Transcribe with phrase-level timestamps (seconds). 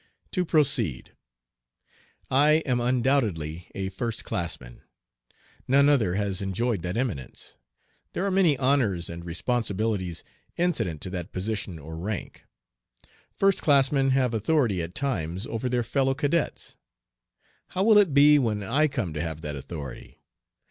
[0.31, 1.11] To proceed:
[2.31, 4.81] I am undoubtedly a first classman.
[5.67, 7.55] None other has enjoyed that eminence.
[8.13, 10.23] There are many honors and responsibilities
[10.57, 12.45] incident to that position or rank.
[13.35, 16.77] First classmen have authority at times over their fellow cadets.
[17.67, 20.19] How will it be when I come to have that authority?